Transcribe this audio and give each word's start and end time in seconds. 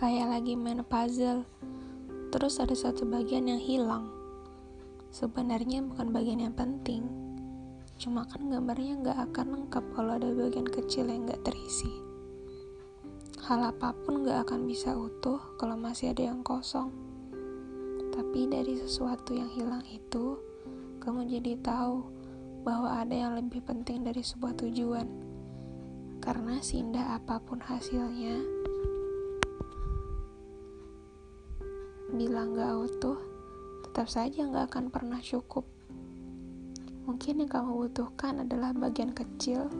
Kayak 0.00 0.32
lagi 0.32 0.56
main 0.56 0.80
puzzle, 0.80 1.44
terus 2.32 2.56
ada 2.56 2.72
satu 2.72 3.04
bagian 3.04 3.44
yang 3.44 3.60
hilang. 3.60 4.08
Sebenarnya 5.12 5.84
bukan 5.84 6.08
bagian 6.08 6.40
yang 6.40 6.56
penting, 6.56 7.04
cuma 8.00 8.24
kan 8.24 8.48
gambarnya 8.48 8.96
nggak 8.96 9.18
akan 9.28 9.46
lengkap 9.60 9.84
kalau 9.92 10.16
ada 10.16 10.32
bagian 10.32 10.64
kecil 10.64 11.04
yang 11.04 11.28
nggak 11.28 11.44
terisi. 11.44 11.92
Hal 13.44 13.60
apa 13.60 13.92
pun 13.92 14.24
nggak 14.24 14.48
akan 14.48 14.64
bisa 14.64 14.96
utuh 14.96 15.36
kalau 15.60 15.76
masih 15.76 16.16
ada 16.16 16.32
yang 16.32 16.40
kosong. 16.40 16.88
Tapi 18.08 18.48
dari 18.48 18.80
sesuatu 18.80 19.36
yang 19.36 19.52
hilang 19.52 19.84
itu, 19.84 20.40
kamu 21.04 21.28
jadi 21.28 21.60
tahu 21.60 22.08
bahwa 22.64 23.04
ada 23.04 23.12
yang 23.12 23.36
lebih 23.36 23.60
penting 23.68 24.00
dari 24.00 24.24
sebuah 24.24 24.56
tujuan. 24.64 25.12
Karena 26.24 26.56
seindah 26.64 27.20
apa 27.20 27.36
pun 27.44 27.60
hasilnya, 27.60 28.60
bilang 32.20 32.52
gak 32.52 32.76
utuh, 32.76 33.16
tetap 33.80 34.04
saja 34.12 34.44
gak 34.44 34.68
akan 34.68 34.92
pernah 34.92 35.16
cukup. 35.24 35.64
Mungkin 37.08 37.40
yang 37.40 37.48
kamu 37.48 37.88
butuhkan 37.88 38.44
adalah 38.44 38.76
bagian 38.76 39.16
kecil 39.16 39.72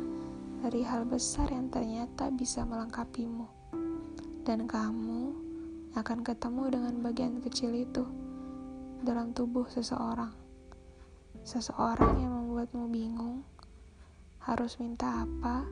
dari 0.65 0.81
hal 0.81 1.05
besar 1.05 1.53
yang 1.53 1.69
ternyata 1.69 2.33
bisa 2.33 2.65
melengkapimu. 2.65 3.45
Dan 4.41 4.65
kamu 4.65 5.37
akan 5.93 6.25
ketemu 6.25 6.63
dengan 6.73 6.95
bagian 7.05 7.45
kecil 7.45 7.77
itu 7.77 8.09
dalam 9.05 9.37
tubuh 9.37 9.69
seseorang. 9.69 10.33
Seseorang 11.45 12.25
yang 12.25 12.33
membuatmu 12.33 12.89
bingung 12.89 13.45
harus 14.49 14.81
minta 14.81 15.29
apa 15.29 15.69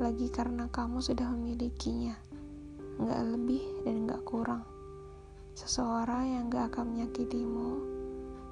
lagi 0.00 0.32
karena 0.32 0.72
kamu 0.72 1.04
sudah 1.04 1.28
memilikinya. 1.36 2.16
Nggak 2.96 3.22
lebih 3.28 3.64
dan 3.84 3.96
nggak. 4.08 4.15
Seseorang 5.66 6.30
yang 6.30 6.46
gak 6.46 6.70
akan 6.70 6.94
menyakitimu 6.94 7.70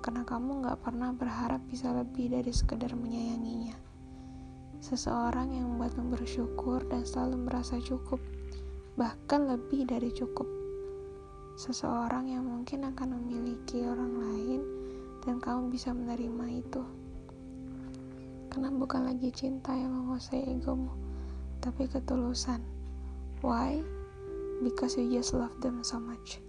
karena 0.03 0.27
kamu 0.27 0.67
gak 0.67 0.83
pernah 0.83 1.15
berharap 1.15 1.63
bisa 1.71 1.95
lebih 1.95 2.35
dari 2.35 2.51
sekedar 2.51 2.91
menyayanginya. 2.91 3.79
Seseorang 4.83 5.55
yang 5.55 5.71
membuatmu 5.71 6.11
bersyukur 6.11 6.83
dan 6.91 7.07
selalu 7.07 7.47
merasa 7.47 7.79
cukup, 7.79 8.19
bahkan 8.99 9.47
lebih 9.47 9.87
dari 9.87 10.11
cukup. 10.11 10.43
Seseorang 11.55 12.35
yang 12.35 12.51
mungkin 12.51 12.83
akan 12.83 13.15
memiliki 13.23 13.87
orang 13.87 14.19
lain 14.19 14.61
dan 15.23 15.39
kamu 15.39 15.71
bisa 15.71 15.95
menerima 15.95 16.67
itu. 16.67 16.83
Karena 18.51 18.75
bukan 18.75 19.07
lagi 19.07 19.31
cinta 19.31 19.71
yang 19.71 19.95
menguasai 20.03 20.51
egomu, 20.51 20.91
tapi 21.63 21.87
ketulusan. 21.87 22.59
Why? 23.39 23.87
Because 24.67 24.99
you 24.99 25.07
just 25.15 25.31
love 25.31 25.55
them 25.63 25.87
so 25.87 26.03
much 26.03 26.43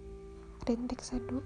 rintik 0.66 1.02
seduh 1.02 1.42